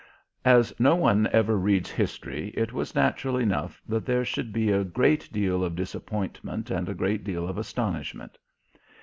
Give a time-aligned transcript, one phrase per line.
[0.45, 4.83] As no one ever reads history, it was natural enough that there should be a
[4.83, 8.39] great deal of disappointment and a great deal of astonishment.